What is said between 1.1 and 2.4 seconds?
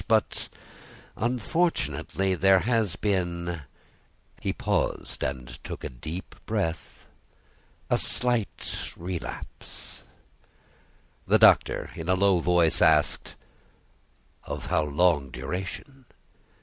unfortunately,